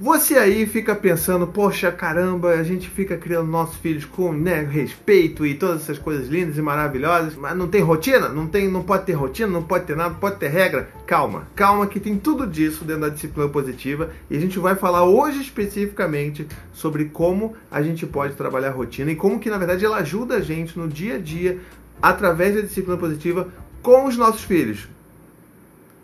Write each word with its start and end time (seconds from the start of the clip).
Você 0.00 0.36
aí 0.36 0.64
fica 0.64 0.94
pensando, 0.94 1.44
poxa 1.44 1.90
caramba, 1.90 2.50
a 2.50 2.62
gente 2.62 2.88
fica 2.88 3.16
criando 3.16 3.50
nossos 3.50 3.74
filhos 3.78 4.04
com 4.04 4.32
né, 4.32 4.60
respeito 4.62 5.44
e 5.44 5.56
todas 5.56 5.82
essas 5.82 5.98
coisas 5.98 6.28
lindas 6.28 6.56
e 6.56 6.62
maravilhosas, 6.62 7.34
mas 7.34 7.56
não 7.56 7.66
tem 7.66 7.80
rotina? 7.80 8.28
Não 8.28 8.46
tem, 8.46 8.70
não 8.70 8.84
pode 8.84 9.06
ter 9.06 9.14
rotina, 9.14 9.48
não 9.48 9.64
pode 9.64 9.86
ter 9.86 9.96
nada, 9.96 10.10
não 10.10 10.20
pode 10.20 10.36
ter 10.36 10.50
regra? 10.50 10.88
Calma, 11.04 11.48
calma 11.56 11.84
que 11.88 11.98
tem 11.98 12.16
tudo 12.16 12.46
disso 12.46 12.84
dentro 12.84 13.02
da 13.02 13.08
disciplina 13.08 13.48
positiva 13.48 14.12
e 14.30 14.36
a 14.36 14.40
gente 14.40 14.56
vai 14.60 14.76
falar 14.76 15.02
hoje 15.02 15.40
especificamente 15.40 16.46
sobre 16.72 17.06
como 17.06 17.56
a 17.68 17.82
gente 17.82 18.06
pode 18.06 18.34
trabalhar 18.34 18.68
a 18.68 18.72
rotina 18.72 19.10
e 19.10 19.16
como 19.16 19.40
que 19.40 19.50
na 19.50 19.58
verdade 19.58 19.84
ela 19.84 19.96
ajuda 19.96 20.36
a 20.36 20.40
gente 20.40 20.78
no 20.78 20.86
dia 20.86 21.16
a 21.16 21.18
dia 21.18 21.58
através 22.00 22.54
da 22.54 22.60
disciplina 22.60 22.96
positiva 22.96 23.48
com 23.82 24.06
os 24.06 24.16
nossos 24.16 24.44
filhos. 24.44 24.88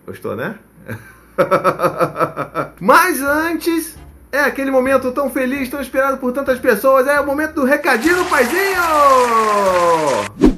Gostou, 0.04 0.34
né? 0.34 0.58
Mas 2.80 3.20
antes, 3.20 3.96
é 4.30 4.40
aquele 4.40 4.70
momento 4.70 5.12
tão 5.12 5.30
feliz, 5.30 5.68
tão 5.68 5.80
esperado 5.80 6.18
por 6.18 6.32
tantas 6.32 6.58
pessoas, 6.58 7.06
é 7.06 7.20
o 7.20 7.26
momento 7.26 7.54
do 7.54 7.64
recadinho 7.64 8.16
do 8.16 8.24
paizinho! 8.24 8.54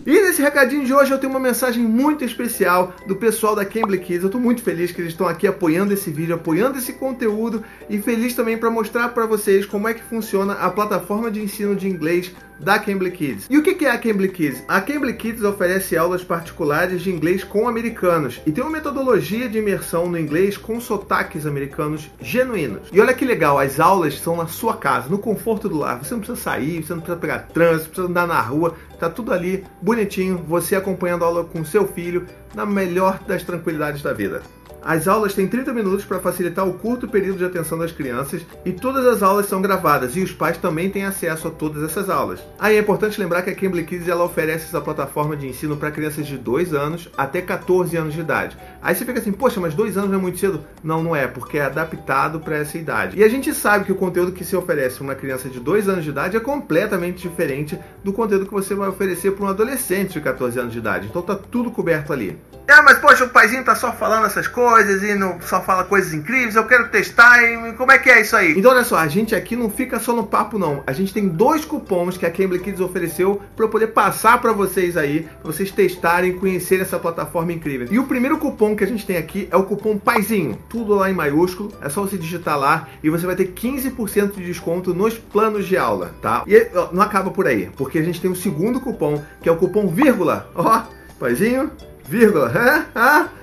E 0.07 0.23
nesse 0.23 0.41
recadinho 0.41 0.85
de 0.85 0.95
hoje 0.95 1.11
eu 1.11 1.19
tenho 1.19 1.33
uma 1.33 1.41
mensagem 1.41 1.83
muito 1.83 2.25
especial 2.25 2.95
do 3.09 3.17
pessoal 3.17 3.57
da 3.57 3.65
Cambly 3.65 3.99
Kids. 3.99 4.23
Eu 4.23 4.27
estou 4.27 4.41
muito 4.41 4.63
feliz 4.63 4.93
que 4.93 5.01
eles 5.01 5.11
estão 5.11 5.27
aqui 5.27 5.49
apoiando 5.49 5.93
esse 5.93 6.13
vídeo, 6.13 6.37
apoiando 6.37 6.79
esse 6.79 6.93
conteúdo 6.93 7.65
e 7.91 7.99
feliz 7.99 8.33
também 8.33 8.57
para 8.57 8.71
mostrar 8.71 9.09
para 9.09 9.27
vocês 9.27 9.67
como 9.67 9.89
é 9.89 9.95
que 9.95 10.05
funciona 10.05 10.53
a 10.53 10.71
plataforma 10.71 11.29
de 11.29 11.43
ensino 11.43 11.75
de 11.75 11.89
inglês 11.89 12.33
da 12.59 12.79
Cambly 12.79 13.11
Kids. 13.11 13.47
E 13.51 13.59
o 13.59 13.63
que 13.63 13.85
é 13.85 13.91
a 13.91 13.99
Cambly 13.99 14.29
Kids? 14.29 14.63
A 14.69 14.81
Cambly 14.81 15.15
Kids 15.15 15.43
oferece 15.43 15.97
aulas 15.97 16.25
particulares 16.25 17.03
de 17.03 17.11
inglês 17.11 17.45
com 17.45 17.69
americanos 17.69 18.41
e 18.47 18.53
tem 18.53 18.63
uma 18.65 18.73
metodologia 18.73 19.49
de 19.49 19.59
imersão 19.59 20.09
no 20.09 20.19
inglês 20.19 20.57
com 20.57 20.81
sotaques 20.81 21.47
americanos 21.47 22.09
genuínos. 22.21 22.89
E 22.93 23.01
olha 23.01 23.13
que 23.13 23.25
legal, 23.25 23.59
as 23.59 23.79
aulas 23.81 24.19
são 24.21 24.37
na 24.37 24.47
sua 24.47 24.77
casa, 24.77 25.09
no 25.09 25.19
conforto 25.19 25.69
do 25.69 25.79
lar. 25.79 25.99
Você 26.03 26.15
não 26.15 26.21
precisa 26.21 26.41
sair, 26.41 26.83
você 26.83 26.95
não 26.95 27.01
precisa 27.01 27.21
pegar 27.21 27.41
trânsito, 27.41 27.89
precisa 27.89 28.09
andar 28.09 28.27
na 28.27 28.41
rua, 28.41 28.75
tá 28.99 29.11
tudo 29.11 29.33
ali 29.33 29.65
bonitinho, 29.83 29.96
você 30.37 30.77
acompanhando 30.77 31.25
a 31.25 31.27
aula 31.27 31.45
com 31.45 31.65
seu 31.65 31.87
filho 31.87 32.27
na 32.55 32.67
melhor 32.67 33.21
das 33.27 33.43
tranquilidades 33.43 34.03
da 34.03 34.13
vida. 34.13 34.43
As 34.87 35.09
aulas 35.09 35.35
têm 35.35 35.49
30 35.49 35.73
minutos 35.73 36.05
para 36.05 36.21
facilitar 36.21 36.65
o 36.65 36.75
curto 36.75 37.09
período 37.09 37.39
de 37.39 37.45
atenção 37.45 37.77
das 37.77 37.91
crianças 37.91 38.47
e 38.65 38.71
todas 38.71 39.05
as 39.05 39.21
aulas 39.21 39.47
são 39.47 39.61
gravadas 39.61 40.15
e 40.15 40.21
os 40.21 40.31
pais 40.31 40.59
também 40.59 40.89
têm 40.89 41.05
acesso 41.05 41.49
a 41.49 41.51
todas 41.51 41.83
essas 41.83 42.09
aulas. 42.09 42.39
Aí 42.57 42.77
é 42.77 42.79
importante 42.79 43.21
lembrar 43.21 43.43
que 43.43 43.51
a 43.51 43.55
Cambly 43.57 43.83
Kids 43.83 44.07
ela 44.07 44.23
oferece 44.23 44.67
essa 44.67 44.81
plataforma 44.81 45.37
de 45.37 45.49
ensino 45.49 45.77
para 45.77 45.91
crianças 45.91 46.25
de 46.25 46.39
2 46.39 46.73
anos 46.73 47.09
até 47.19 47.43
14 47.43 47.97
anos 47.97 48.15
de 48.15 48.21
idade. 48.21 48.57
Aí 48.81 48.95
você 48.95 49.05
fica 49.05 49.19
assim, 49.19 49.33
poxa, 49.33 49.59
mas 49.59 49.75
2 49.75 49.97
anos 49.97 50.09
não 50.09 50.21
é 50.21 50.23
muito 50.23 50.39
cedo? 50.39 50.65
Não, 50.85 51.03
não 51.03 51.17
é, 51.17 51.27
porque 51.27 51.59
é 51.59 51.65
adaptado 51.65 52.39
para 52.39 52.59
essa 52.59 52.79
idade. 52.79 53.19
E 53.19 53.25
a 53.25 53.29
gente 53.29 53.53
sabe 53.53 53.87
que 53.87 53.93
o 53.93 53.97
conteúdo 53.97 54.31
que 54.31 54.45
se 54.45 54.55
oferece 54.55 54.99
para 54.99 55.05
uma 55.05 55.15
criança 55.17 55.49
de 55.49 55.59
2 55.59 55.89
anos 55.89 56.05
de 56.05 56.11
idade 56.11 56.37
é 56.37 56.41
completamente 56.41 57.29
diferente 57.29 57.77
do 58.05 58.13
conteúdo 58.13 58.47
que 58.47 58.53
você 58.53 58.73
vai 58.73 58.89
oferecer 58.89 59.33
para 59.33 59.47
um 59.47 59.49
adolescente 59.49 60.13
de 60.13 60.21
14 60.21 60.61
anos 60.61 60.73
de 60.73 60.79
idade. 60.79 61.09
Então 61.09 61.23
tá 61.23 61.35
tudo 61.35 61.73
coberto 61.73 62.13
ali. 62.13 62.39
É, 62.69 62.81
mas 62.83 62.99
poxa, 62.99 63.25
o 63.25 63.29
paizinho 63.29 63.65
tá 63.65 63.75
só 63.75 63.93
falando 63.93 64.27
essas 64.27 64.47
coisas 64.47 64.76
e 65.03 65.15
não 65.15 65.41
só 65.41 65.61
fala 65.61 65.85
coisas 65.85 66.13
incríveis, 66.13 66.55
eu 66.55 66.67
quero 66.67 66.89
testar 66.89 67.43
e 67.43 67.73
como 67.73 67.93
é 67.93 67.99
que 67.99 68.11
é 68.11 68.21
isso 68.21 68.37
aí? 68.37 68.55
Então 68.57 68.71
olha 68.71 68.85
só, 68.85 68.97
a 68.99 69.09
gente 69.09 69.35
aqui 69.35 69.57
não 69.57 69.71
fica 69.71 69.99
só 69.99 70.15
no 70.15 70.27
papo 70.27 70.59
não. 70.59 70.83
A 70.87 70.93
gente 70.93 71.13
tem 71.13 71.29
dois 71.29 71.65
cupons 71.65 72.17
que 72.17 72.27
a 72.27 72.31
Cambly 72.31 72.59
Kids 72.59 72.81
ofereceu 72.81 73.41
para 73.55 73.65
eu 73.65 73.69
poder 73.69 73.89
passar 73.89 74.41
para 74.41 74.53
vocês 74.53 74.97
aí, 74.97 75.29
pra 75.43 75.53
vocês 75.53 75.71
testarem, 75.71 76.35
conhecerem 76.35 76.83
essa 76.83 76.99
plataforma 76.99 77.53
incrível. 77.53 77.89
E 77.91 77.99
o 77.99 78.05
primeiro 78.05 78.39
cupom 78.39 78.77
que 78.77 78.85
a 78.85 78.87
gente 78.87 79.07
tem 79.07 79.17
aqui 79.17 79.49
é 79.51 79.57
o 79.57 79.65
cupom 79.65 79.99
paizinho, 79.99 80.59
tudo 80.69 80.95
lá 80.95 81.11
em 81.11 81.15
maiúsculo, 81.15 81.73
é 81.81 81.89
só 81.89 82.03
você 82.03 82.17
digitar 82.17 82.59
lá 82.59 82.89
e 83.03 83.11
você 83.11 83.27
vai 83.27 83.37
ter 83.37 83.53
15% 83.53 84.35
de 84.37 84.45
desconto 84.45 84.95
nos 84.95 85.15
planos 85.15 85.67
de 85.67 85.77
aula, 85.77 86.15
tá? 86.21 86.45
E 86.47 86.69
não 86.93 87.03
acaba 87.03 87.31
por 87.31 87.47
aí, 87.47 87.71
porque 87.77 87.99
a 87.99 88.03
gente 88.03 88.21
tem 88.21 88.31
um 88.31 88.35
segundo 88.35 88.81
cupom, 88.81 89.23
que 89.41 89.49
é 89.49 89.53
o 89.53 89.57
cupom 89.57 89.89
vírgula. 89.89 90.51
Ó, 90.55 90.83
paizinho, 91.19 91.71
vírgula. 92.09 92.53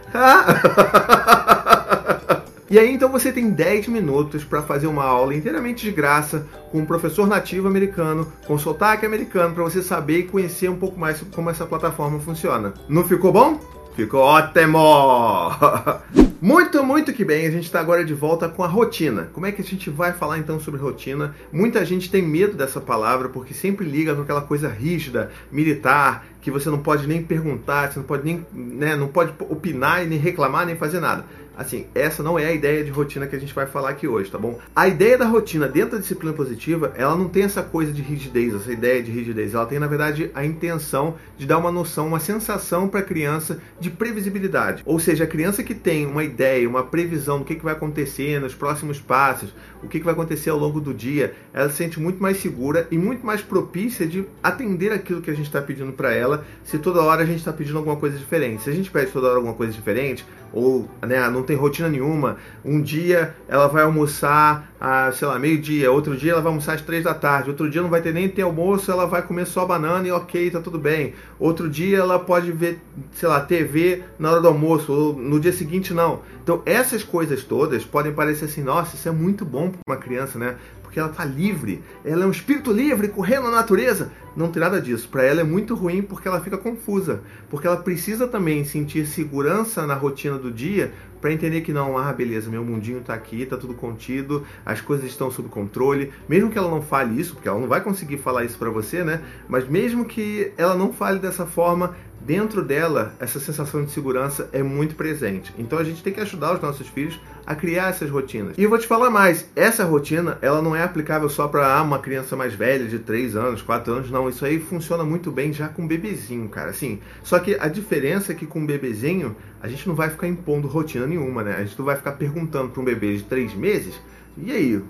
E 2.74 2.80
aí 2.80 2.92
então 2.92 3.08
você 3.08 3.32
tem 3.32 3.52
10 3.52 3.88
minutos 3.88 4.44
para 4.44 4.64
fazer 4.64 4.88
uma 4.88 5.04
aula 5.04 5.36
inteiramente 5.36 5.86
de 5.86 5.92
graça 5.92 6.48
com 6.72 6.80
um 6.80 6.86
professor 6.88 7.28
nativo 7.28 7.68
americano, 7.68 8.34
com 8.48 8.58
sotaque 8.58 9.06
americano, 9.06 9.54
para 9.54 9.64
você 9.64 9.84
saber 9.84 10.18
e 10.18 10.24
conhecer 10.24 10.72
um 10.72 10.76
pouco 10.76 11.00
mais 11.00 11.22
como 11.36 11.52
essa 11.52 11.68
plataforma 11.68 12.20
funciona. 12.20 12.74
Não 12.90 13.08
ficou 13.08 13.32
bom? 13.32 13.60
Ficou 13.96 14.22
ótimo! 14.22 14.80
Muito, 16.44 16.84
muito 16.84 17.14
que 17.14 17.24
bem. 17.24 17.48
A 17.48 17.52
gente 17.52 17.64
está 17.64 17.80
agora 17.80 18.04
de 18.04 18.14
volta 18.14 18.50
com 18.50 18.66
a 18.66 18.68
rotina. 18.68 19.30
Como 19.32 19.46
é 19.46 19.52
que 19.54 19.62
a 19.62 19.64
gente 19.64 19.90
vai 19.90 20.12
falar 20.12 20.40
então 20.40 20.60
sobre 20.60 20.78
rotina? 20.78 21.34
Muita 21.54 21.86
gente 21.86 22.12
tem 22.12 22.22
medo 22.22 22.58
dessa 22.58 22.82
palavra 22.82 23.30
porque 23.30 23.54
sempre 23.54 23.86
liga 23.86 24.14
com 24.14 24.24
aquela 24.24 24.42
coisa 24.42 24.68
rígida, 24.68 25.32
militar, 25.50 26.26
que 26.42 26.52
você 26.52 26.70
não 26.70 26.80
pode 26.80 27.08
nem 27.08 27.24
perguntar, 27.24 27.90
você 27.90 28.00
não 28.00 28.06
pode 28.06 28.26
nem, 28.26 28.46
né, 28.52 28.94
não 28.94 29.08
pode 29.08 29.32
opinar 29.40 30.04
e 30.04 30.08
nem 30.10 30.20
reclamar 30.20 30.66
nem 30.66 30.76
fazer 30.76 31.00
nada. 31.00 31.24
Assim, 31.56 31.86
essa 31.94 32.24
não 32.24 32.38
é 32.38 32.46
a 32.46 32.54
ideia 32.54 32.84
de 32.84 32.90
rotina 32.90 33.28
que 33.28 33.36
a 33.36 33.40
gente 33.40 33.54
vai 33.54 33.68
falar 33.68 33.90
aqui 33.90 34.08
hoje, 34.08 34.32
tá 34.32 34.38
bom? 34.38 34.60
A 34.76 34.88
ideia 34.88 35.18
da 35.18 35.26
rotina 35.26 35.68
dentro 35.68 35.92
da 35.92 35.98
disciplina 36.00 36.34
positiva, 36.34 36.94
ela 36.96 37.16
não 37.16 37.30
tem 37.30 37.44
essa 37.44 37.62
coisa 37.62 37.92
de 37.92 38.02
rigidez, 38.02 38.56
essa 38.56 38.72
ideia 38.72 39.04
de 39.04 39.12
rigidez. 39.12 39.54
Ela 39.54 39.66
tem, 39.66 39.78
na 39.78 39.88
verdade, 39.88 40.32
a 40.34 40.44
intenção 40.44 41.16
de 41.38 41.46
dar 41.46 41.60
uma 41.60 41.72
noção, 41.72 42.08
uma 42.08 42.20
sensação 42.20 42.88
para 42.88 43.02
a 43.02 43.04
criança 43.04 43.60
de 43.80 43.90
previsibilidade. 43.90 44.82
Ou 44.86 45.00
seja, 45.00 45.26
a 45.26 45.28
criança 45.28 45.64
que 45.64 45.76
tem 45.76 46.06
uma 46.06 46.24
ideia, 46.24 46.68
uma 46.68 46.84
previsão 46.84 47.40
do 47.40 47.46
que, 47.46 47.56
que 47.56 47.64
vai 47.64 47.74
acontecer 47.74 48.40
nos 48.40 48.56
próximos 48.56 49.00
passos, 49.00 49.54
o 49.84 49.88
que, 49.88 50.00
que 50.00 50.06
vai 50.06 50.14
acontecer 50.14 50.50
ao 50.50 50.58
longo 50.58 50.80
do 50.80 50.94
dia, 50.94 51.34
ela 51.54 51.70
se 51.70 51.76
sente 51.76 52.00
muito 52.00 52.22
mais 52.22 52.38
segura 52.38 52.88
e 52.90 52.98
muito 52.98 53.26
mais 53.26 53.42
propícia 53.42 54.08
de 54.08 54.26
atender 54.42 54.92
aquilo 54.92 55.22
que 55.22 55.30
a 55.30 55.36
gente 55.36 55.46
está 55.46 55.62
pedindo 55.62 55.92
para 55.92 56.12
ela, 56.14 56.46
se 56.64 56.80
toda 56.80 57.02
hora 57.02 57.22
a 57.22 57.26
gente 57.26 57.40
está 57.40 57.54
pedindo 57.54 57.78
alguma 57.78 57.98
coisa 57.98 58.18
diferente. 58.18 58.64
Se 58.64 58.70
a 58.70 58.74
gente 58.74 58.90
pede 58.90 59.12
toda 59.12 59.28
hora 59.28 59.36
alguma 59.36 59.54
coisa 59.54 59.74
diferente, 59.74 60.26
ou 60.54 60.88
né, 61.02 61.28
não 61.30 61.43
tem 61.44 61.56
rotina 61.56 61.90
nenhuma. 61.90 62.38
Um 62.64 62.82
dia 62.82 63.36
ela 63.48 63.68
vai 63.68 63.84
almoçar, 63.84 64.72
a, 64.80 65.12
sei 65.12 65.28
lá, 65.28 65.38
meio-dia, 65.38 65.92
outro 65.92 66.16
dia 66.16 66.32
ela 66.32 66.42
vai 66.42 66.50
almoçar 66.50 66.74
às 66.74 66.82
três 66.82 67.04
da 67.04 67.14
tarde, 67.14 67.50
outro 67.50 67.70
dia 67.70 67.82
não 67.82 67.90
vai 67.90 68.02
ter 68.02 68.14
nem 68.14 68.28
ter 68.28 68.42
almoço, 68.42 68.92
ela 68.92 69.06
vai 69.06 69.22
comer 69.22 69.46
só 69.46 69.66
banana 69.66 70.08
e 70.08 70.12
ok, 70.12 70.50
tá 70.50 70.60
tudo 70.60 70.80
bem. 70.80 71.14
Outro 71.40 71.70
dia 71.70 72.00
ela 72.00 72.20
pode 72.20 72.52
ver, 72.52 72.80
sei 73.14 73.30
lá, 73.30 73.40
TV 73.42 74.04
na 74.18 74.32
hora 74.32 74.42
do 74.42 74.48
almoço, 74.48 74.92
ou 74.92 75.14
no 75.14 75.40
dia 75.40 75.54
seguinte 75.54 75.94
não. 75.94 76.22
Então 76.42 76.62
essas 76.66 77.04
coisas 77.04 77.44
todas 77.44 77.86
podem 77.86 78.14
parecer 78.14 78.46
assim, 78.46 78.62
nossa, 78.62 78.96
isso 78.96 79.08
é 79.08 79.12
muito 79.12 79.46
bom 79.46 79.70
para 79.70 79.80
uma 79.88 79.98
criança, 79.98 80.38
né? 80.40 80.56
porque 80.94 81.00
ela 81.00 81.10
está 81.10 81.26
livre, 81.26 81.82
ela 82.06 82.24
é 82.24 82.28
um 82.28 82.32
espírito 82.32 82.72
livre 82.72 83.08
correndo 83.08 83.46
na 83.46 83.52
natureza. 83.52 84.12
Não 84.38 84.52
tem 84.52 84.62
nada 84.62 84.80
disso. 84.80 85.10
Para 85.10 85.24
ela 85.24 85.42
é 85.42 85.44
muito 85.44 85.74
ruim 85.74 86.04
porque 86.04 86.28
ela 86.28 86.40
fica 86.40 86.56
confusa, 86.56 87.22
porque 87.50 87.66
ela 87.66 87.78
precisa 87.78 88.28
também 88.28 88.64
sentir 88.64 89.08
segurança 89.08 89.88
na 89.88 89.96
rotina 89.96 90.38
do 90.38 90.52
dia 90.52 90.94
para 91.24 91.32
entender 91.32 91.62
que 91.62 91.72
não, 91.72 91.98
ah, 91.98 92.12
beleza, 92.12 92.50
meu 92.50 92.66
mundinho 92.66 92.98
está 92.98 93.14
aqui, 93.14 93.44
está 93.44 93.56
tudo 93.56 93.74
contido, 93.74 94.46
as 94.66 94.82
coisas 94.82 95.06
estão 95.06 95.32
sob 95.32 95.48
controle. 95.48 96.12
Mesmo 96.28 96.52
que 96.52 96.58
ela 96.58 96.70
não 96.70 96.82
fale 96.82 97.18
isso, 97.18 97.36
porque 97.36 97.48
ela 97.48 97.58
não 97.58 97.70
vai 97.70 97.80
conseguir 97.80 98.18
falar 98.18 98.44
isso 98.44 98.58
para 98.58 98.70
você, 98.70 99.06
né? 99.06 99.22
Mas 99.48 99.66
mesmo 99.66 100.04
que 100.04 100.52
ela 100.58 100.76
não 100.76 100.92
fale 100.92 101.20
dessa 101.20 101.46
forma, 101.46 101.96
dentro 102.26 102.64
dela, 102.64 103.14
essa 103.20 103.40
sensação 103.40 103.84
de 103.84 103.92
segurança 103.92 104.50
é 104.52 104.64
muito 104.64 104.96
presente. 104.96 105.54
Então 105.58 105.78
a 105.80 105.84
gente 105.84 106.02
tem 106.02 106.14
que 106.14 106.22
ajudar 106.22 106.56
os 106.56 106.62
nossos 106.62 106.88
filhos 106.88 107.20
a 107.46 107.56
criar 107.56 107.90
essas 107.90 108.10
rotinas. 108.10 108.58
E 108.58 108.64
eu 108.64 108.70
vou 108.70 108.80
te 108.80 108.88
falar 108.88 109.10
mais, 109.10 109.50
essa 109.56 109.84
rotina, 109.84 110.38
ela 110.42 110.62
não 110.62 110.76
é 110.76 110.84
aplicável 110.84 111.30
só 111.30 111.48
para 111.48 111.78
ah, 111.78 111.82
uma 111.82 112.00
criança 112.00 112.36
mais 112.36 112.54
velha, 112.54 112.86
de 112.86 113.00
3 113.00 113.36
anos, 113.36 113.62
4 113.62 113.94
anos, 113.94 114.12
não. 114.12 114.30
Isso 114.30 114.46
aí 114.46 114.60
funciona 114.60 115.04
muito 115.04 115.32
bem 115.32 115.52
já 115.52 115.68
com 115.68 115.86
bebezinho, 115.86 116.48
cara. 116.48 116.70
Assim, 116.70 117.00
só 117.24 117.40
que 117.40 117.56
a 117.60 117.68
diferença 117.68 118.32
é 118.32 118.36
que 118.36 118.46
com 118.46 118.66
bebezinho, 118.66 119.36
a 119.62 119.68
gente 119.68 119.88
não 119.88 119.96
vai 119.96 120.10
ficar 120.10 120.28
impondo 120.28 120.68
rotina 120.68 121.06
nenhuma, 121.14 121.44
né? 121.44 121.56
A 121.58 121.64
gente 121.64 121.78
não 121.78 121.86
vai 121.86 121.96
ficar 121.96 122.14
perguntando 122.14 122.70
para 122.70 122.82
um 122.82 122.86
bebê 122.86 123.16
de 123.16 123.24
3 123.24 123.54
meses, 123.54 124.00
e 124.38 124.52
aí, 124.52 124.82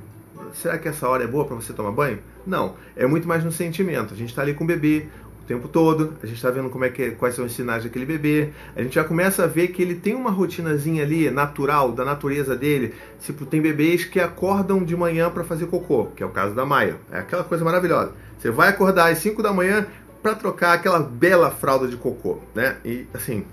será 0.54 0.78
que 0.78 0.88
essa 0.88 1.08
hora 1.08 1.24
é 1.24 1.28
boa 1.28 1.46
para 1.46 1.56
você 1.56 1.74
tomar 1.74 1.92
banho? 1.92 2.20
Não, 2.46 2.75
é 2.96 3.06
muito 3.06 3.28
mais 3.28 3.44
no 3.44 3.52
sentimento. 3.52 4.14
A 4.14 4.18
gente 4.18 4.30
está 4.30 4.42
ali 4.42 4.54
com 4.54 4.64
o 4.64 4.68
bebê, 4.68 5.08
o 5.42 5.46
tempo 5.46 5.68
todo, 5.68 6.14
a 6.24 6.25
gente 6.25 6.38
está 6.38 6.50
vendo 6.50 6.70
como 6.70 6.86
é 6.86 6.90
que, 6.90 7.12
quais 7.12 7.36
são 7.36 7.46
os 7.46 7.54
sinais 7.54 7.84
daquele 7.84 8.06
bebê, 8.06 8.50
a 8.75 8.81
gente 8.81 8.96
já 8.96 9.04
começa 9.04 9.44
a 9.44 9.48
ver 9.48 9.68
que 9.70 9.81
ele 9.81 9.96
tem 9.96 10.16
uma 10.16 10.31
rotinazinha 10.31 11.04
ali 11.04 11.30
natural, 11.30 11.92
da 11.92 12.06
natureza 12.06 12.56
dele. 12.56 12.94
Tipo, 13.22 13.46
tem 13.46 13.62
bebês 13.62 14.06
que 14.06 14.22
acordam 14.22 14.84
de 14.84 14.96
manhã 14.96 15.30
para 15.30 15.44
fazer 15.44 15.66
cocô, 15.68 16.06
que 16.16 16.24
é 16.24 16.26
o 16.26 16.30
caso 16.30 16.56
da 16.56 16.66
Maia. 16.66 16.96
É 17.12 17.19
aquela 17.19 17.44
coisa 17.44 17.66
maravilhosa. 17.66 18.14
Você 18.40 18.50
vai 18.50 18.69
acordar 18.69 19.12
às 19.12 19.18
5 19.18 19.44
da 19.44 19.52
manhã 19.52 19.86
para 20.22 20.36
trocar 20.36 20.74
aquela 20.74 21.00
bela 21.00 21.52
fralda 21.52 21.88
de 21.88 21.98
cocô, 21.98 22.40
né? 22.56 22.78
E 22.86 23.06
assim, 23.14 23.44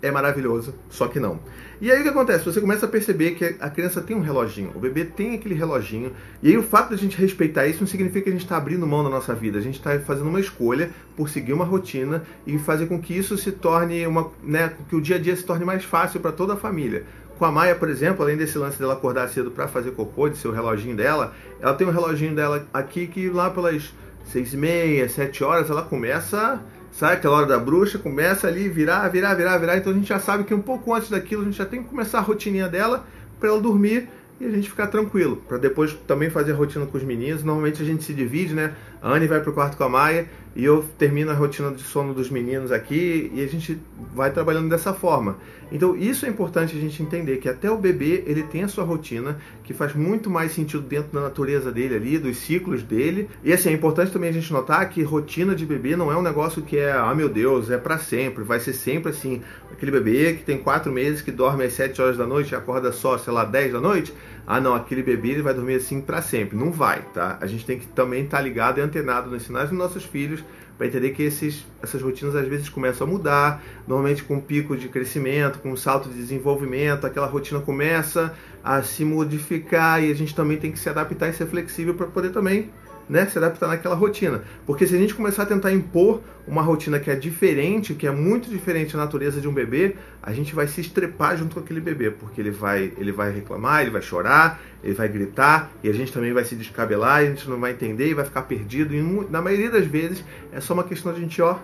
é 0.00 0.10
maravilhoso, 0.10 0.74
só 0.88 1.08
que 1.08 1.18
não. 1.18 1.40
E 1.80 1.92
aí 1.92 2.00
o 2.00 2.02
que 2.02 2.08
acontece? 2.08 2.44
Você 2.44 2.60
começa 2.60 2.86
a 2.86 2.88
perceber 2.88 3.32
que 3.32 3.56
a 3.60 3.70
criança 3.70 4.00
tem 4.00 4.16
um 4.16 4.20
reloginho, 4.20 4.72
o 4.74 4.80
bebê 4.80 5.04
tem 5.04 5.34
aquele 5.34 5.54
reloginho, 5.54 6.12
e 6.42 6.48
aí 6.48 6.56
o 6.56 6.62
fato 6.62 6.88
de 6.88 6.94
a 6.94 6.98
gente 6.98 7.16
respeitar 7.16 7.66
isso 7.66 7.80
não 7.80 7.86
significa 7.86 8.22
que 8.22 8.28
a 8.30 8.32
gente 8.32 8.44
está 8.44 8.56
abrindo 8.56 8.86
mão 8.86 9.04
da 9.04 9.10
nossa 9.10 9.34
vida, 9.34 9.58
a 9.58 9.62
gente 9.62 9.78
está 9.78 9.98
fazendo 10.00 10.28
uma 10.28 10.40
escolha 10.40 10.90
por 11.16 11.28
seguir 11.28 11.52
uma 11.52 11.64
rotina 11.64 12.24
e 12.46 12.58
fazer 12.58 12.86
com 12.86 13.00
que 13.00 13.16
isso 13.16 13.38
se 13.38 13.52
torne 13.52 14.06
uma, 14.06 14.30
né, 14.42 14.72
que 14.88 14.96
o 14.96 15.00
dia 15.00 15.16
a 15.16 15.18
dia 15.18 15.36
se 15.36 15.44
torne 15.44 15.64
mais 15.64 15.84
fácil 15.84 16.20
para 16.20 16.32
toda 16.32 16.54
a 16.54 16.56
família. 16.56 17.04
Com 17.38 17.44
a 17.44 17.52
Maia, 17.52 17.76
por 17.76 17.88
exemplo, 17.88 18.24
além 18.24 18.36
desse 18.36 18.58
lance 18.58 18.76
dela 18.76 18.94
acordar 18.94 19.28
cedo 19.28 19.52
para 19.52 19.68
fazer 19.68 19.92
cocô, 19.92 20.28
de 20.28 20.36
ser 20.36 20.48
o 20.48 20.52
reloginho 20.52 20.96
dela, 20.96 21.32
ela 21.60 21.74
tem 21.74 21.86
um 21.86 21.92
reloginho 21.92 22.34
dela 22.34 22.66
aqui 22.74 23.06
que 23.06 23.30
lá 23.30 23.48
pelas 23.48 23.94
seis 24.24 24.52
e 24.52 24.56
meia, 24.56 25.08
sete 25.08 25.44
horas, 25.44 25.70
ela 25.70 25.82
começa, 25.82 26.60
sabe 26.92 27.14
aquela 27.14 27.36
hora 27.36 27.46
da 27.46 27.58
bruxa, 27.58 27.98
começa 27.98 28.46
ali 28.46 28.68
virar, 28.68 29.08
virar, 29.08 29.34
virar, 29.34 29.58
virar. 29.58 29.76
Então 29.76 29.92
a 29.92 29.94
gente 29.94 30.08
já 30.08 30.18
sabe 30.18 30.44
que 30.44 30.54
um 30.54 30.60
pouco 30.60 30.94
antes 30.94 31.10
daquilo 31.10 31.42
a 31.42 31.44
gente 31.44 31.56
já 31.56 31.66
tem 31.66 31.82
que 31.82 31.88
começar 31.88 32.18
a 32.18 32.22
rotininha 32.22 32.68
dela 32.68 33.06
para 33.38 33.48
ela 33.50 33.60
dormir 33.60 34.08
e 34.40 34.46
a 34.46 34.50
gente 34.50 34.70
ficar 34.70 34.86
tranquilo, 34.86 35.42
para 35.48 35.58
depois 35.58 35.92
também 36.06 36.30
fazer 36.30 36.52
a 36.52 36.54
rotina 36.54 36.86
com 36.86 36.96
os 36.96 37.02
meninos. 37.02 37.42
Normalmente 37.42 37.82
a 37.82 37.84
gente 37.84 38.04
se 38.04 38.14
divide, 38.14 38.54
né? 38.54 38.74
A 39.00 39.12
Anne 39.12 39.26
vai 39.26 39.40
pro 39.40 39.52
quarto 39.52 39.76
com 39.76 39.84
a 39.84 39.88
Maia 39.88 40.28
e 40.56 40.64
eu 40.64 40.84
termino 40.98 41.30
a 41.30 41.34
rotina 41.34 41.70
de 41.70 41.82
sono 41.82 42.12
dos 42.12 42.30
meninos 42.30 42.72
aqui 42.72 43.30
e 43.32 43.44
a 43.44 43.46
gente 43.46 43.80
vai 44.12 44.32
trabalhando 44.32 44.68
dessa 44.68 44.92
forma. 44.92 45.36
Então 45.70 45.96
isso 45.96 46.26
é 46.26 46.28
importante 46.28 46.76
a 46.76 46.80
gente 46.80 47.00
entender 47.02 47.36
que 47.36 47.48
até 47.48 47.70
o 47.70 47.78
bebê 47.78 48.24
ele 48.26 48.42
tem 48.42 48.64
a 48.64 48.68
sua 48.68 48.84
rotina 48.84 49.38
que 49.62 49.72
faz 49.72 49.94
muito 49.94 50.28
mais 50.28 50.52
sentido 50.52 50.82
dentro 50.82 51.12
da 51.12 51.20
natureza 51.20 51.70
dele 51.70 51.94
ali, 51.94 52.18
dos 52.18 52.38
ciclos 52.38 52.82
dele. 52.82 53.28
E 53.44 53.52
assim, 53.52 53.68
é 53.68 53.72
importante 53.72 54.10
também 54.10 54.30
a 54.30 54.32
gente 54.32 54.52
notar 54.52 54.88
que 54.88 55.02
rotina 55.02 55.54
de 55.54 55.64
bebê 55.64 55.94
não 55.94 56.10
é 56.10 56.16
um 56.16 56.22
negócio 56.22 56.62
que 56.62 56.76
é, 56.76 56.90
ah 56.90 57.14
meu 57.14 57.28
Deus, 57.28 57.70
é 57.70 57.78
para 57.78 57.98
sempre, 57.98 58.42
vai 58.42 58.58
ser 58.58 58.72
sempre 58.72 59.10
assim. 59.10 59.42
Aquele 59.70 59.92
bebê 59.92 60.32
que 60.32 60.42
tem 60.42 60.58
quatro 60.58 60.90
meses 60.90 61.22
que 61.22 61.30
dorme 61.30 61.64
às 61.64 61.74
7 61.74 62.02
horas 62.02 62.16
da 62.16 62.26
noite 62.26 62.50
e 62.50 62.56
acorda 62.56 62.90
só, 62.90 63.16
sei 63.16 63.32
lá, 63.32 63.44
10 63.44 63.74
da 63.74 63.80
noite, 63.80 64.12
ah 64.44 64.60
não, 64.60 64.74
aquele 64.74 65.02
bebê 65.02 65.28
ele 65.28 65.42
vai 65.42 65.54
dormir 65.54 65.74
assim 65.74 66.00
para 66.00 66.20
sempre. 66.22 66.56
Não 66.56 66.72
vai, 66.72 67.02
tá? 67.12 67.38
A 67.40 67.46
gente 67.46 67.64
tem 67.64 67.78
que 67.78 67.86
também 67.86 68.24
estar 68.24 68.38
tá 68.38 68.42
ligado 68.42 68.80
antenado 68.88 69.30
nos 69.30 69.44
sinais 69.44 69.70
dos 69.70 69.78
nossos 69.78 70.04
filhos 70.04 70.42
para 70.76 70.86
entender 70.86 71.10
que 71.10 71.22
esses, 71.22 71.66
essas 71.82 72.00
rotinas 72.00 72.36
às 72.36 72.46
vezes 72.46 72.68
começam 72.68 73.06
a 73.06 73.10
mudar, 73.10 73.62
normalmente 73.86 74.22
com 74.22 74.34
um 74.34 74.40
pico 74.40 74.76
de 74.76 74.88
crescimento, 74.88 75.58
com 75.58 75.72
um 75.72 75.76
salto 75.76 76.08
de 76.08 76.14
desenvolvimento, 76.14 77.06
aquela 77.06 77.26
rotina 77.26 77.60
começa 77.60 78.34
a 78.62 78.82
se 78.82 79.04
modificar 79.04 80.02
e 80.02 80.10
a 80.10 80.14
gente 80.14 80.34
também 80.34 80.56
tem 80.56 80.70
que 80.70 80.78
se 80.78 80.88
adaptar 80.88 81.28
e 81.28 81.32
ser 81.32 81.46
flexível 81.46 81.94
para 81.94 82.06
poder 82.06 82.30
também 82.30 82.70
né, 83.08 83.26
se 83.26 83.38
adaptar 83.38 83.68
naquela 83.68 83.94
rotina. 83.94 84.42
Porque 84.66 84.86
se 84.86 84.94
a 84.94 84.98
gente 84.98 85.14
começar 85.14 85.44
a 85.44 85.46
tentar 85.46 85.72
impor 85.72 86.20
uma 86.46 86.62
rotina 86.62 86.98
que 86.98 87.10
é 87.10 87.14
diferente, 87.14 87.94
que 87.94 88.06
é 88.06 88.10
muito 88.10 88.48
diferente 88.48 88.96
da 88.96 89.02
natureza 89.02 89.40
de 89.40 89.48
um 89.48 89.52
bebê, 89.52 89.96
a 90.22 90.32
gente 90.32 90.54
vai 90.54 90.66
se 90.66 90.80
estrepar 90.80 91.36
junto 91.36 91.54
com 91.54 91.60
aquele 91.60 91.80
bebê, 91.80 92.10
porque 92.10 92.40
ele 92.40 92.50
vai, 92.50 92.92
ele 92.96 93.12
vai 93.12 93.32
reclamar, 93.32 93.82
ele 93.82 93.90
vai 93.90 94.02
chorar, 94.02 94.60
ele 94.82 94.94
vai 94.94 95.08
gritar, 95.08 95.70
e 95.82 95.88
a 95.88 95.92
gente 95.92 96.12
também 96.12 96.32
vai 96.32 96.44
se 96.44 96.54
descabelar, 96.54 97.18
a 97.18 97.24
gente 97.26 97.48
não 97.48 97.60
vai 97.60 97.72
entender 97.72 98.08
e 98.08 98.14
vai 98.14 98.24
ficar 98.24 98.42
perdido. 98.42 98.94
E 98.94 99.02
na 99.30 99.42
maioria 99.42 99.70
das 99.70 99.86
vezes 99.86 100.24
é 100.52 100.60
só 100.60 100.74
uma 100.74 100.84
questão 100.84 101.12
de 101.12 101.18
a 101.18 101.20
gente, 101.20 101.42
ó, 101.42 101.58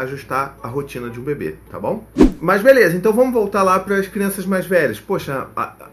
ajustar 0.00 0.56
a 0.62 0.68
rotina 0.68 1.10
de 1.10 1.20
um 1.20 1.22
bebê, 1.22 1.54
tá 1.70 1.78
bom? 1.78 2.06
Mas 2.40 2.62
beleza, 2.62 2.96
então 2.96 3.12
vamos 3.12 3.32
voltar 3.32 3.62
lá 3.62 3.78
para 3.80 3.96
as 3.96 4.06
crianças 4.06 4.46
mais 4.46 4.66
velhas. 4.66 5.00
Poxa, 5.00 5.48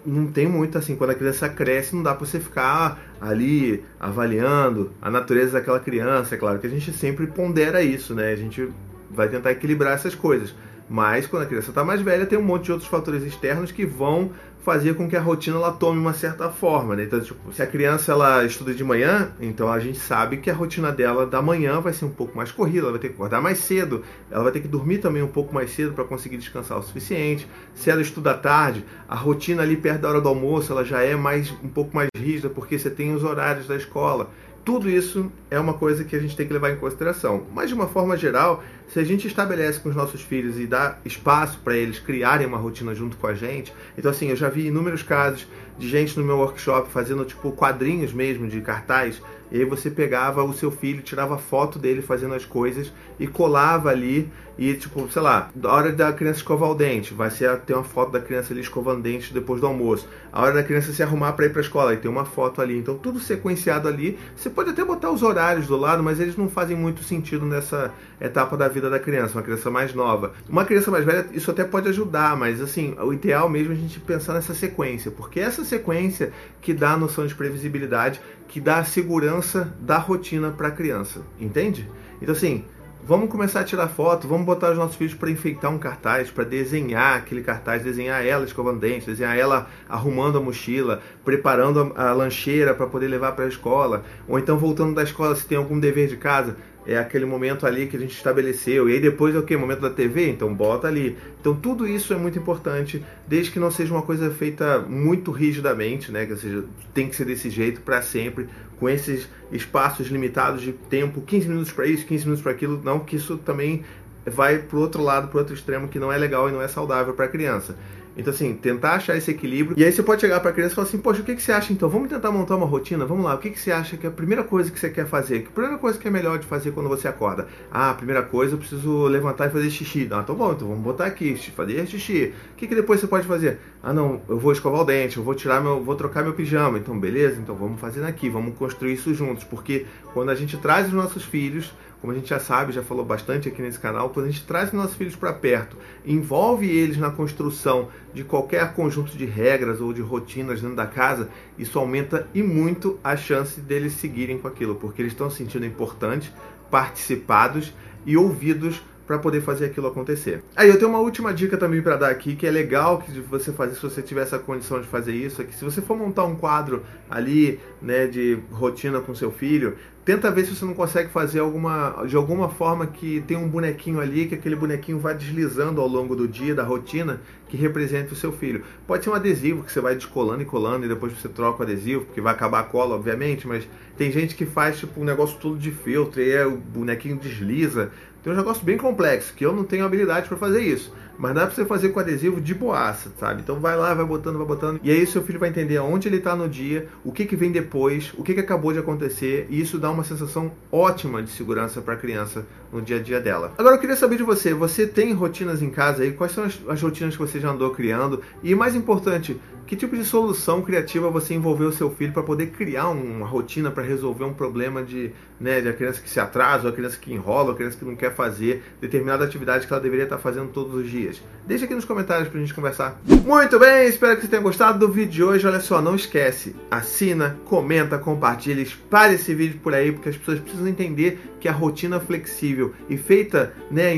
não 0.06 0.28
tem 0.28 0.48
muito 0.48 0.78
assim, 0.78 0.96
quando 0.96 1.10
a 1.10 1.16
criança 1.16 1.50
cresce, 1.50 1.96
não 1.96 2.04
dá 2.04 2.13
para 2.13 2.25
você 2.25 2.40
ficar 2.40 3.00
ali 3.19 3.84
avaliando 4.00 4.92
a 5.02 5.10
natureza 5.10 5.54
daquela 5.54 5.80
criança. 5.80 6.36
É 6.36 6.38
claro 6.38 6.60
que 6.60 6.68
a 6.68 6.69
gente 6.69 6.94
sempre 6.94 7.28
pondera 7.28 7.81
isso, 7.81 8.13
né? 8.13 8.31
A 8.31 8.36
gente 8.36 8.69
vai 9.10 9.28
tentar 9.28 9.52
equilibrar 9.52 9.94
essas 9.94 10.13
coisas. 10.13 10.54
Mas 10.90 11.26
quando 11.26 11.44
a 11.44 11.46
criança 11.46 11.70
está 11.70 11.84
mais 11.84 12.02
velha, 12.02 12.26
tem 12.26 12.38
um 12.38 12.44
monte 12.44 12.66
de 12.66 12.72
outros 12.72 12.90
fatores 12.90 13.24
externos 13.24 13.72
que 13.72 13.86
vão 13.86 14.32
fazer 14.66 14.96
com 14.96 15.08
que 15.08 15.16
a 15.16 15.22
rotina 15.22 15.58
ela 15.58 15.72
tome 15.72 16.00
uma 16.00 16.14
certa 16.14 16.50
forma. 16.50 16.96
Né? 16.96 17.04
Então, 17.04 17.20
tipo, 17.22 17.54
se 17.54 17.62
a 17.62 17.68
criança 17.68 18.12
ela 18.12 18.44
estuda 18.44 18.74
de 18.74 18.84
manhã, 18.84 19.32
então 19.40 19.72
a 19.72 19.80
gente 19.80 20.00
sabe 20.00 20.38
que 20.38 20.50
a 20.50 20.56
rotina 20.56 20.92
dela 20.92 21.28
da 21.28 21.40
manhã 21.40 21.80
vai 21.80 21.94
ser 21.94 22.06
um 22.06 22.10
pouco 22.10 22.36
mais 22.36 22.52
corrida, 22.52 22.80
ela 22.80 22.92
vai 22.92 23.00
ter 23.00 23.10
que 23.10 23.14
acordar 23.14 23.40
mais 23.40 23.60
cedo, 23.60 24.04
ela 24.32 24.42
vai 24.42 24.52
ter 24.52 24.62
que 24.62 24.68
dormir 24.68 24.98
também 24.98 25.22
um 25.22 25.28
pouco 25.28 25.54
mais 25.54 25.70
cedo 25.70 25.94
para 25.94 26.04
conseguir 26.04 26.38
descansar 26.38 26.80
o 26.80 26.84
suficiente. 26.84 27.48
Se 27.76 27.92
ela 27.92 28.02
estuda 28.02 28.31
à 28.31 28.34
tarde, 28.34 28.84
a 29.08 29.16
rotina 29.16 29.62
ali 29.62 29.78
perto 29.78 30.02
da 30.02 30.10
hora 30.10 30.22
do 30.22 30.30
almoço 30.30 30.72
ela 30.72 30.84
já 30.84 31.04
é 31.04 31.16
mais 31.16 31.52
um 31.64 31.70
pouco 31.70 31.96
mais 31.96 32.10
rígida 32.18 32.50
porque 32.50 32.80
você 32.80 32.90
tem 32.90 33.14
os 33.14 33.24
horários 33.24 33.68
da 33.68 33.76
escola. 33.76 34.31
Tudo 34.66 34.90
isso 34.90 35.31
é 35.52 35.60
uma 35.60 35.76
coisa 35.76 36.04
que 36.04 36.16
a 36.16 36.20
gente 36.20 36.36
tem 36.36 36.48
que 36.48 36.52
levar 36.52 36.72
em 36.72 36.78
consideração. 36.78 37.44
Mas 37.54 37.70
de 37.70 37.76
uma 37.76 37.86
forma 37.86 38.18
geral, 38.18 38.64
se 38.88 39.00
a 39.00 39.04
gente 39.04 39.28
estabelece 39.28 39.80
com 39.80 39.90
os 39.90 39.96
nossos 39.96 40.22
filhos 40.22 40.60
e 40.60 40.66
dá 40.66 40.98
espaço 41.04 41.60
para 41.64 41.76
eles 41.76 42.00
criarem 42.00 42.48
uma 42.48 42.58
rotina 42.58 42.94
junto 42.96 43.18
com 43.18 43.28
a 43.28 43.34
gente, 43.34 43.74
então 43.98 44.12
assim, 44.12 44.30
eu 44.30 44.36
já 44.36 44.50
vi 44.50 44.68
inúmeros 44.68 45.04
casos 45.04 45.48
de 45.78 45.90
gente 45.90 46.18
no 46.18 46.26
meu 46.26 46.38
workshop 46.38 46.90
fazendo 46.90 47.26
tipo 47.26 47.52
quadrinhos 47.52 48.14
mesmo 48.14 48.48
de 48.48 48.62
cartaz 48.62 49.22
e 49.52 49.60
aí 49.60 49.66
você 49.66 49.90
pegava 49.90 50.44
o 50.44 50.54
seu 50.54 50.72
filho, 50.72 51.02
tirava 51.02 51.38
foto 51.38 51.78
dele 51.78 52.02
fazendo 52.02 52.34
as 52.34 52.46
coisas 52.46 52.92
e 53.20 53.28
colava 53.28 53.90
ali 53.90 54.30
e 54.58 54.74
tipo, 54.74 55.10
sei 55.12 55.22
lá, 55.22 55.50
a 55.64 55.74
hora 55.74 55.92
da 55.92 56.12
criança 56.14 56.40
escovar 56.40 56.72
o 56.72 56.76
dente, 56.76 57.14
vai 57.14 57.30
ser 57.30 57.56
ter 57.60 57.74
uma 57.74 57.84
foto 57.84 58.12
da 58.12 58.20
criança 58.20 58.54
ali 58.54 58.62
escovando 58.62 59.02
dente 59.02 59.34
depois 59.34 59.62
do 59.62 59.68
almoço. 59.68 60.08
A 60.31 60.42
hora 60.42 60.54
da 60.54 60.64
criança 60.64 60.92
se 60.94 61.04
arrumar 61.04 61.34
para 61.34 61.46
ir 61.46 61.50
para 61.50 61.60
a 61.60 61.64
escola, 61.64 61.94
e 61.94 61.98
tem 61.98 62.10
uma 62.10 62.26
foto 62.26 62.62
ali. 62.62 62.78
Então 62.78 62.98
tudo 62.98 63.20
sequenciado 63.20 63.88
ali. 63.88 64.18
Você 64.36 64.50
pode 64.50 64.72
até 64.72 64.84
botar 64.84 65.12
os 65.12 65.22
horários 65.22 65.68
do 65.68 65.78
lado, 65.78 66.02
mas 66.02 66.20
eles 66.20 66.36
não 66.36 66.50
fazem 66.50 66.76
muito 66.76 67.04
sentido 67.04 67.46
nessa 67.46 67.94
etapa 68.20 68.58
da 68.58 68.68
vida 68.68 68.75
da 68.81 69.00
criança, 69.00 69.38
uma 69.38 69.44
criança 69.44 69.69
mais 69.69 69.94
nova. 69.94 70.33
Uma 70.48 70.66
criança 70.66 70.92
mais 70.92 71.06
velha, 71.06 71.25
isso 71.31 71.51
até 71.51 71.63
pode 71.63 71.89
ajudar, 71.89 72.36
mas 72.36 72.62
assim, 72.62 72.95
o 73.00 73.13
ideal 73.13 73.50
mesmo 73.50 73.74
é 73.74 73.75
a 73.75 73.80
gente 73.80 74.00
pensar 74.00 74.33
nessa 74.33 74.54
sequência, 74.54 75.12
porque 75.12 75.39
essa 75.39 75.63
sequência 75.63 76.31
que 76.62 76.74
dá 76.74 76.92
a 76.92 76.98
noção 76.98 77.25
de 77.25 77.36
previsibilidade, 77.36 78.22
que 78.48 78.60
dá 78.60 78.80
a 78.80 78.83
segurança 78.83 79.74
da 79.80 79.98
rotina 79.98 80.51
para 80.51 80.69
a 80.69 80.72
criança, 80.72 81.22
entende? 81.39 81.89
Então 82.22 82.33
assim, 82.33 82.63
vamos 83.07 83.30
começar 83.30 83.60
a 83.60 83.63
tirar 83.63 83.88
foto, 83.88 84.27
vamos 84.27 84.48
botar 84.48 84.72
os 84.72 84.78
nossos 84.78 84.95
filhos 84.95 85.13
para 85.13 85.30
enfeitar 85.30 85.71
um 85.71 85.78
cartaz, 85.78 86.31
para 86.31 86.44
desenhar 86.44 87.18
aquele 87.18 87.44
cartaz, 87.44 87.83
desenhar 87.83 88.25
ela 88.25 88.45
escovando 88.45 88.80
dente, 88.80 89.06
desenhar 89.06 89.38
ela 89.38 89.68
arrumando 89.88 90.39
a 90.39 90.42
mochila, 90.42 91.01
preparando 91.24 91.94
a, 91.95 92.10
a 92.10 92.13
lancheira 92.13 92.74
para 92.74 92.88
poder 92.88 93.07
levar 93.07 93.33
para 93.33 93.45
a 93.45 93.48
escola, 93.48 94.04
ou 94.28 94.39
então 94.39 94.57
voltando 94.57 94.95
da 94.95 95.04
escola 95.04 95.36
se 95.36 95.45
tem 95.45 95.57
algum 95.57 95.80
dever 95.80 96.07
de 96.07 96.18
casa, 96.18 96.57
é 96.86 96.98
aquele 96.98 97.26
momento 97.26 97.66
ali 97.66 97.88
que 97.88 97.98
a 97.98 98.00
gente 98.00 98.16
estabeleceu. 98.16 98.90
E 98.90 98.94
aí 98.94 99.00
depois 99.00 99.36
é 99.36 99.40
o 99.40 99.44
que? 99.44 99.58
Momento 99.58 99.82
da 99.82 99.90
TV? 99.90 100.30
Então 100.30 100.54
bota 100.54 100.88
ali. 100.88 101.18
Então 101.40 101.56
tudo 101.56 101.88
isso 101.88 102.14
é 102.14 102.18
muito 102.18 102.38
importante, 102.38 103.04
desde 103.28 103.52
que 103.52 103.60
não 103.60 103.72
seja 103.72 103.94
uma 103.94 104.04
coisa 104.04 104.30
feita 104.32 104.80
muito 104.80 105.32
rigidamente, 105.32 106.12
né? 106.12 106.26
Que 106.26 106.36
seja, 106.36 106.64
tem 106.94 107.10
que 107.10 107.16
ser 107.16 107.26
desse 107.26 107.50
jeito 107.50 107.82
para 107.82 108.02
sempre, 108.02 108.48
com 108.80 108.88
esses 108.88 109.28
espaços 109.52 110.08
limitados 110.08 110.62
de 110.62 110.74
tempo, 110.74 111.22
15 111.22 111.48
minutos 111.48 111.72
para 111.72 111.88
isso, 111.88 112.06
15 112.06 112.24
minutos 112.26 112.44
para 112.44 112.52
aquilo. 112.52 112.82
Não, 112.84 113.00
que 113.00 113.16
isso 113.16 113.38
também 113.38 113.84
vai 114.26 114.60
pro 114.60 114.80
outro 114.80 115.04
lado, 115.04 115.28
pro 115.28 115.40
outro 115.40 115.54
extremo, 115.54 115.88
que 115.88 116.00
não 116.00 116.12
é 116.12 116.18
legal 116.18 116.50
e 116.50 116.52
não 116.52 116.62
é 116.62 116.68
saudável 116.68 117.14
para 117.14 117.26
a 117.26 117.30
criança. 117.30 117.76
Então, 118.18 118.34
assim, 118.34 118.54
tentar 118.54 118.94
achar 118.94 119.18
esse 119.18 119.30
equilíbrio. 119.30 119.78
E 119.78 119.84
aí 119.84 119.92
você 119.92 120.02
pode 120.02 120.22
chegar 120.22 120.40
para 120.40 120.50
a 120.50 120.54
criança 120.54 120.74
e 120.74 120.76
falar 120.76 120.88
assim: 120.88 120.98
Poxa, 120.98 121.22
o 121.22 121.26
que, 121.26 121.36
que 121.36 121.42
você 121.42 121.52
acha 121.52 121.74
então? 121.74 121.90
Vamos 121.90 122.10
tentar 122.10 122.32
montar 122.32 122.56
uma 122.56 122.66
rotina? 122.66 123.06
Vamos 123.06 123.26
lá, 123.26 123.36
o 123.36 123.38
que, 123.38 123.50
que 123.50 123.60
você 123.60 123.72
acha 123.72 123.98
que 123.98 124.06
é 124.06 124.10
a 124.10 124.12
primeira 124.12 124.44
coisa 124.44 124.72
que 124.72 124.80
você 124.80 124.90
quer 124.90 125.06
fazer? 125.06 125.42
Que 125.42 125.48
a 125.48 125.52
primeira 125.52 125.78
coisa 125.78 126.00
que 126.00 126.07
é 126.07 126.12
melhor 126.12 126.40
de 126.40 126.45
fazer 126.45 126.72
quando 126.72 126.88
você 126.88 127.07
acorda? 127.07 127.48
Ah, 127.72 127.92
a 127.92 127.94
primeira 127.94 128.24
coisa 128.24 128.54
eu 128.54 128.57
preciso 128.57 129.06
levantar 129.07 129.48
e 129.48 129.50
fazer 129.50 129.69
xixi. 129.69 130.07
Ah, 130.12 130.22
então 130.24 130.36
bom, 130.36 130.54
então 130.54 130.68
vamos 130.68 130.84
botar 130.84 131.06
aqui, 131.06 131.36
fazer 131.56 131.86
xixi. 131.88 132.34
O 132.54 132.56
que, 132.56 132.68
que 132.68 132.76
depois 132.76 133.00
você 133.00 133.07
pode 133.07 133.28
fazer? 133.28 133.60
Ah, 133.84 133.94
não, 133.94 134.22
eu 134.30 134.40
vou 134.40 134.52
escovar 134.52 134.81
o 134.81 134.86
dente, 134.86 135.18
eu 135.18 135.24
vou 135.24 135.36
tirar 135.36 135.62
meu, 135.62 135.84
vou 135.84 135.95
trocar 135.95 136.24
meu 136.24 136.34
pijama. 136.34 136.78
Então, 136.78 136.98
beleza? 136.98 137.40
Então 137.40 137.56
vamos 137.56 137.80
fazer 137.80 138.04
aqui, 138.04 138.30
vamos 138.30 138.57
construir 138.57 138.94
isso 138.94 139.14
juntos. 139.14 139.44
Porque 139.44 139.86
quando 140.14 140.30
a 140.30 140.36
gente 140.36 140.57
traz 140.57 140.88
os 140.88 140.94
nossos 140.94 141.24
filhos 141.24 141.74
como 142.06 142.16
a 142.16 142.19
gente 142.19 142.30
já 142.30 142.40
sabe, 142.40 142.71
já 142.71 142.83
falou 142.83 143.04
bastante 143.04 143.50
aqui 143.50 143.64
nesse 143.64 143.80
canal, 143.80 144.12
quando 144.12 144.28
a 144.28 144.30
gente 144.30 144.45
traz 144.45 144.71
nossos 144.71 144.95
filhos 144.95 145.16
para 145.16 145.33
perto, 145.33 145.76
envolve 146.06 146.69
eles 146.69 146.97
na 146.97 147.09
construção 147.09 147.90
de 148.14 148.24
qualquer 148.24 148.76
conjunto 148.76 149.18
de 149.18 149.26
regras 149.26 149.81
ou 149.81 149.92
de 149.92 150.04
rotinas 150.04 150.62
dentro 150.62 150.76
da 150.76 150.85
casa, 150.85 151.30
isso 151.57 151.80
aumenta 151.80 152.28
e 152.31 152.44
muito 152.44 153.00
a 153.04 153.18
chance 153.18 153.59
deles 153.59 153.94
seguirem 153.94 154.38
com 154.38 154.47
aquilo, 154.47 154.76
porque 154.76 155.02
eles 155.02 155.14
estão 155.14 155.31
se 155.31 155.38
sentindo 155.38 155.66
importantes, 155.66 156.31
participados 156.69 157.74
e 158.06 158.16
ouvidos 158.16 158.80
para 159.06 159.19
poder 159.19 159.42
fazer 159.42 159.66
aquilo 159.66 159.88
acontecer. 159.88 160.44
Aí 160.56 160.69
eu 160.69 160.78
tenho 160.78 160.90
uma 160.90 161.00
última 161.00 161.33
dica 161.33 161.57
também 161.57 161.81
para 161.81 161.95
dar 161.95 162.09
aqui, 162.09 162.35
que 162.35 162.47
é 162.47 162.52
legal 162.52 163.00
que 163.00 163.19
você 163.21 163.52
fazer 163.52 163.76
se 163.76 163.81
você 163.81 164.02
tiver 164.02 164.21
essa 164.21 164.40
condição 164.40 164.81
de 164.81 164.88
fazer 164.88 165.14
isso, 165.14 165.42
é 165.42 165.45
que 165.45 165.56
se 165.56 165.64
você 165.64 165.81
for 165.81 165.97
montar 165.97 166.26
um 166.26 166.35
quadro 166.35 166.83
ali, 167.09 167.59
né, 167.81 168.07
de 168.07 168.40
rotina 168.52 169.00
com 169.00 169.14
seu 169.14 169.31
filho, 169.31 169.76
tenta 170.04 170.30
ver 170.31 170.45
se 170.45 170.56
você 170.56 170.66
não 170.66 170.74
consegue 170.74 171.09
fazer 171.09 171.40
alguma 171.40 172.06
de 172.06 172.16
alguma 172.16 172.50
forma 172.50 172.85
que 172.88 173.24
tem 173.28 173.38
um 173.38 173.47
bonequinho 173.47 174.00
ali, 174.00 174.28
que 174.28 174.35
aquele 174.35 174.56
bonequinho 174.56 175.00
vai 175.00 175.16
deslizando 175.16 175.81
ao 175.81 175.88
longo 175.88 176.16
do 176.16 176.28
dia, 176.28 176.54
da 176.54 176.64
rotina, 176.64 177.21
que 177.47 177.57
represente 177.57 178.14
o 178.14 178.16
seu 178.16 178.31
filho. 178.31 178.64
Pode 178.88 179.04
ser 179.04 179.09
um 179.09 179.14
adesivo 179.14 179.64
que 179.64 179.71
você 179.71 179.81
vai 179.81 179.95
descolando 179.95 180.42
e 180.42 180.45
colando 180.45 180.85
e 180.85 180.90
depois 180.90 181.14
você 181.14 181.30
troca 181.30 181.59
o 181.59 181.64
adesivo, 181.64 182.06
porque 182.06 182.21
vai 182.21 182.33
acabar 182.33 182.59
a 182.59 182.64
cola, 182.64 182.95
obviamente, 182.95 183.47
mas 183.47 183.68
tem 183.97 184.11
gente 184.11 184.35
que 184.35 184.45
faz 184.45 184.78
tipo 184.78 184.99
um 184.99 185.04
negócio 185.04 185.37
todo 185.40 185.57
de 185.57 185.71
filtro 185.71 186.21
e 186.21 186.37
aí 186.37 186.45
o 186.45 186.57
bonequinho 186.57 187.18
desliza. 187.18 187.92
Tem 188.23 188.33
um 188.33 188.35
negócio 188.35 188.64
bem 188.64 188.78
complexo, 188.78 189.33
que 189.33 189.45
eu 189.45 189.54
não 189.54 189.64
tenho 189.64 189.85
habilidade 189.85 190.28
para 190.28 190.37
fazer 190.37 190.61
isso. 190.61 190.94
Mas 191.18 191.34
dá 191.34 191.45
para 191.45 191.56
você 191.56 191.66
fazer 191.66 191.90
com 191.90 192.00
adesivo 192.00 192.42
de 192.42 192.54
boaça, 192.54 193.12
sabe? 193.19 193.42
Então 193.42 193.60
vai 193.60 193.76
lá, 193.78 193.94
vai 193.94 194.06
botando, 194.06 194.38
vai 194.38 194.48
botando. 194.48 194.80
E 194.84 194.92
aí 194.92 195.06
seu 195.06 195.22
filho 195.22 195.40
vai 195.40 195.50
entender 195.50 195.80
onde 195.80 196.07
ele 196.07 196.18
está 196.18 196.36
no 196.36 196.48
dia, 196.48 196.88
o 197.04 197.12
que, 197.12 197.26
que 197.26 197.36
vem 197.36 197.52
depois, 197.52 198.14
o 198.18 198.24
que, 198.24 198.34
que 198.34 198.40
acabou 198.40 198.74
de 198.74 198.80
acontecer. 198.80 199.48
E 199.50 199.60
isso 199.60 199.78
dá 199.78 199.90
uma 199.90 200.04
sensação 200.04 200.52
ótima 200.72 201.22
de 201.22 201.30
segurança 201.30 201.81
para 201.81 201.94
a 201.94 201.98
criança 201.98 202.45
no 202.72 202.81
dia 202.81 202.98
a 202.98 203.02
dia 203.02 203.19
dela. 203.19 203.54
Agora 203.57 203.76
eu 203.76 203.80
queria 203.80 203.95
saber 203.95 204.18
de 204.18 204.24
você, 204.24 204.54
você 204.54 204.86
tem 204.86 205.14
rotinas 205.14 205.62
em 205.62 205.69
casa 205.69 206.04
aí? 206.04 206.12
Quais 206.12 206.34
são 206.34 206.44
as, 206.44 206.60
as 206.68 206.81
rotinas 206.81 207.16
que 207.16 207.22
você 207.22 207.40
já 207.40 207.50
andou 207.52 207.72
criando? 207.72 208.22
E 208.44 208.54
mais 208.54 208.76
importante, 208.76 209.40
que 209.66 209.76
tipo 209.76 209.95
de 209.95 210.04
solução 210.04 210.62
criativa 210.62 211.10
você 211.10 211.34
envolveu 211.34 211.69
o 211.69 211.74
seu 211.74 211.90
filho 211.90 212.14
para 212.14 212.22
poder 212.22 212.48
criar 212.48 212.90
uma 212.90 213.26
rotina 213.26 213.72
para 213.72 213.84
resolver 213.84 214.24
um 214.24 214.34
problema 214.34 214.84
de, 214.84 215.12
né, 215.40 215.60
de 215.60 215.69
a 215.69 215.74
criança 215.74 216.02
que 216.02 216.10
se 216.10 216.19
atrasa, 216.19 216.66
ou 216.66 216.69
a 216.69 216.74
criança 216.74 216.98
que 217.00 217.14
enrola, 217.14 217.48
ou 217.48 217.52
a 217.52 217.56
criança 217.56 217.78
que 217.78 217.86
não 217.86 217.95
quer 217.95 218.14
fazer 218.14 218.64
determinada 218.80 219.24
atividade 219.24 219.66
que 219.66 219.74
ela 219.74 219.81
deveria 219.81 220.04
estar 220.04 220.19
fazendo 220.19 220.50
todos 220.52 220.76
os 220.76 220.90
dias? 220.90 221.05
Deixa 221.45 221.66
aqui 221.66 221.76
nos 221.76 221.85
comentários 221.85 222.28
para 222.28 222.40
a 222.40 222.42
gente 222.42 222.54
conversar. 222.54 223.00
Muito 223.06 223.59
bem, 223.59 223.88
espero 223.88 224.16
que 224.16 224.24
você 224.24 224.28
tenha 224.28 224.42
gostado 224.42 224.80
do 224.80 224.92
vídeo 224.92 225.12
de 225.12 225.24
hoje. 225.24 225.45
Olha 225.45 225.59
só, 225.59 225.81
não 225.81 225.95
esquece, 225.95 226.56
assina, 226.71 227.38
comenta, 227.45 227.97
compartilha, 228.00 228.62
espalhe 228.62 229.16
esse 229.16 229.33
vídeo 229.33 229.59
por 229.62 229.74
aí, 229.74 229.92
porque 229.92 230.09
as 230.09 230.18
pessoas 230.18 230.40
precisam 230.40 230.68
entender 230.68 231.35
que 231.40 231.47
a 231.47 231.52
rotina 231.52 232.00
flexível 232.00 232.74
e 232.90 232.97
feita 232.97 233.54
né, 233.69 233.92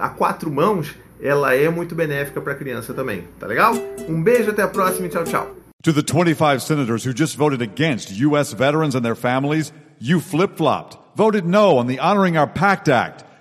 a, 0.00 0.08
quatro 0.08 0.50
mãos 0.50 0.94
ela 1.20 1.54
é 1.54 1.68
muito 1.68 1.94
benéfica 1.94 2.40
para 2.40 2.52
a 2.52 2.56
criança 2.56 2.94
também. 2.94 3.24
Tá 3.38 3.46
legal? 3.46 3.74
Um 4.08 4.22
beijo, 4.22 4.50
até 4.50 4.62
a 4.62 4.68
próxima 4.68 5.06
e 5.06 5.10
tchau, 5.10 5.24
tchau. 5.24 5.56
To 5.82 5.92
the 5.92 6.02
25 6.02 6.62
senators 6.62 7.06
who 7.06 7.12
just 7.14 7.36
voted 7.36 7.62
against 7.62 8.10
U.S. 8.10 8.52
veterans 8.52 8.94
and 8.94 9.02
their 9.02 9.14
families, 9.14 9.72
you 10.00 10.20
flip 10.20 10.56
flopped, 10.56 10.98
voted 11.14 11.46
no 11.46 11.78
on 11.78 11.86
the 11.86 11.98
Honoring 12.00 12.36
Our 12.36 12.48
Pact 12.48 12.88
Act. 12.88 13.25